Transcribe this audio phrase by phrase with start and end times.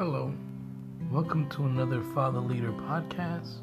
[0.00, 3.56] Welcome to another Father Leader podcast.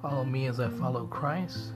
[0.00, 1.72] Follow me as I follow Christ.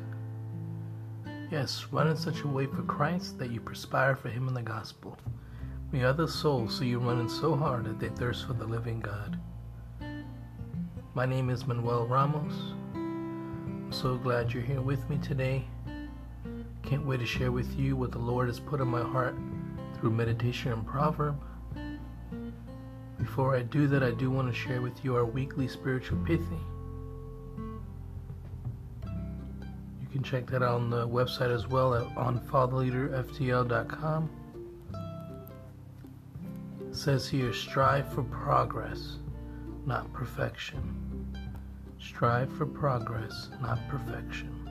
[1.51, 4.63] Yes, run in such a way for Christ that you perspire for Him in the
[4.63, 5.19] gospel.
[5.91, 8.65] We are the souls, so you run in so hard that they thirst for the
[8.65, 9.37] living God.
[11.15, 12.55] My name is Manuel Ramos.
[12.95, 15.65] I'm so glad you're here with me today.
[16.85, 19.35] Can't wait to share with you what the Lord has put in my heart
[19.95, 21.43] through meditation and proverb.
[23.37, 26.59] Before I do that, I do want to share with you our weekly spiritual pithy.
[29.05, 34.31] You can check that out on the website as well at onfatherleaderftl.com.
[36.89, 39.19] It says here, strive for progress,
[39.85, 41.37] not perfection.
[42.01, 44.67] Strive for progress, not perfection.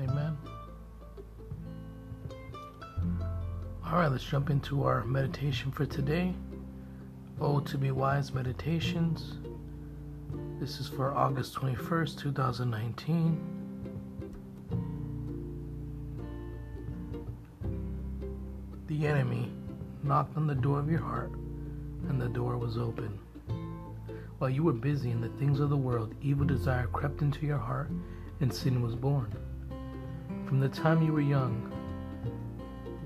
[0.00, 0.36] Amen.
[3.86, 6.34] All right, let's jump into our meditation for today.
[7.40, 9.34] Oh, to be wise meditations.
[10.60, 13.40] This is for August 21st, 2019.
[18.86, 19.50] The enemy
[20.04, 21.32] knocked on the door of your heart,
[22.08, 23.18] and the door was open.
[24.38, 27.58] While you were busy in the things of the world, evil desire crept into your
[27.58, 27.90] heart,
[28.40, 29.34] and sin was born.
[30.46, 31.72] From the time you were young,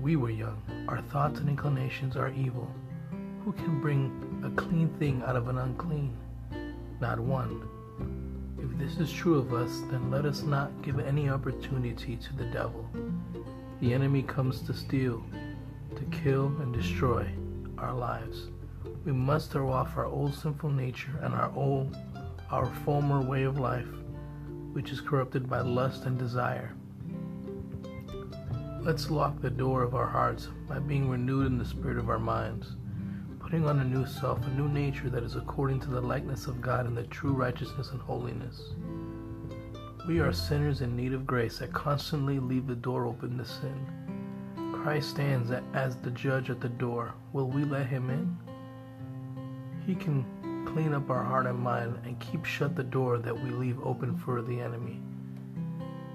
[0.01, 2.69] we were young, our thoughts and inclinations are evil.
[3.47, 6.17] Who can bring a clean thing out of an unclean?
[6.99, 7.65] Not one.
[8.59, 12.43] If this is true of us, then let us not give any opportunity to the
[12.43, 12.85] devil.
[13.79, 15.23] The enemy comes to steal,
[15.95, 17.25] to kill, and destroy
[17.77, 18.49] our lives.
[19.05, 21.95] We must throw off our old sinful nature and our old,
[22.51, 23.87] our former way of life,
[24.73, 26.73] which is corrupted by lust and desire.
[28.81, 32.19] Let's lock the door of our hearts by being renewed in the spirit of our
[32.19, 32.75] minds
[33.47, 36.59] putting on a new self, a new nature that is according to the likeness of
[36.59, 38.71] God in the true righteousness and holiness.
[40.05, 43.87] We are sinners in need of grace that constantly leave the door open to sin.
[44.73, 47.13] Christ stands as the judge at the door.
[47.31, 48.37] Will we let him in?
[49.85, 50.25] He can
[50.65, 54.17] clean up our heart and mind and keep shut the door that we leave open
[54.17, 54.99] for the enemy.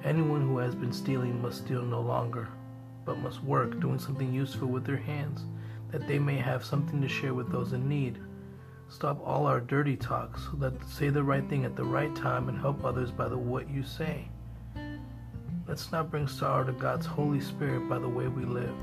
[0.04, 2.48] Anyone who has been stealing must steal no longer,
[3.06, 5.46] but must work doing something useful with their hands
[5.92, 8.18] that they may have something to share with those in need.
[8.88, 12.48] Stop all our dirty talk so that say the right thing at the right time
[12.48, 14.28] and help others by the what you say.
[15.68, 18.74] Let's not bring sorrow to God's Holy Spirit by the way we live.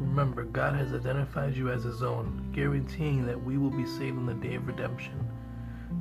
[0.00, 4.26] Remember, God has identified you as His own, guaranteeing that we will be saved on
[4.26, 5.28] the day of redemption.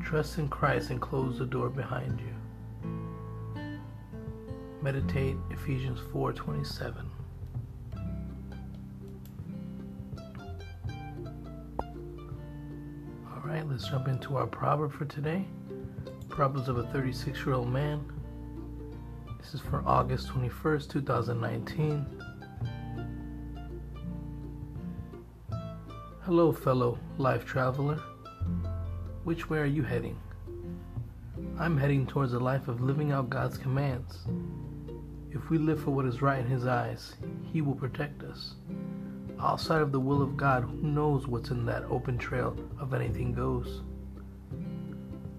[0.02, 2.34] Trust in Christ and close the door behind you.
[4.82, 7.17] Meditate Ephesians 4:27.
[13.78, 15.46] Let's jump into our proverb for today.
[16.30, 18.04] Proverbs of a 36 year old man.
[19.40, 22.24] This is for August 21st, 2019.
[26.24, 27.98] Hello, fellow life traveler.
[29.26, 30.20] Which way are you heading?
[31.60, 34.26] I'm heading towards a life of living out God's commands.
[35.30, 37.14] If we live for what is right in His eyes,
[37.54, 38.56] He will protect us.
[39.40, 43.34] Outside of the will of God, who knows what's in that open trail of anything
[43.34, 43.82] goes?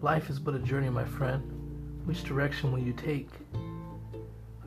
[0.03, 1.43] Life is but a journey, my friend.
[2.05, 3.29] Which direction will you take?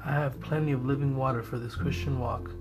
[0.04, 2.52] I have plenty of living water for this Christian walk.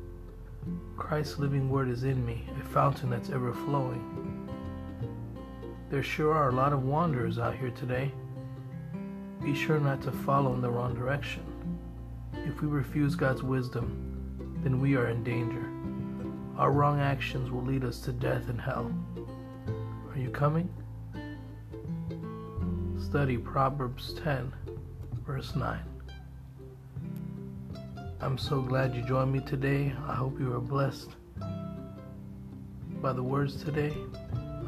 [0.96, 4.48] Christ's living word is in me, a fountain that's ever flowing.
[5.90, 8.12] There sure are a lot of wanderers out here today.
[9.42, 11.42] Be sure not to follow in the wrong direction.
[12.46, 15.79] If we refuse God's wisdom, then we are in danger.
[16.60, 18.92] Our wrong actions will lead us to death and hell.
[20.12, 20.68] Are you coming?
[23.02, 24.52] Study Proverbs 10,
[25.24, 25.80] verse 9.
[28.20, 29.94] I'm so glad you joined me today.
[30.06, 31.08] I hope you are blessed
[33.00, 33.96] by the words today.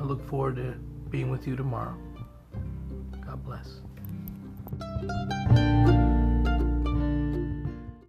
[0.00, 0.74] I look forward to
[1.10, 1.98] being with you tomorrow.
[3.20, 3.82] God bless.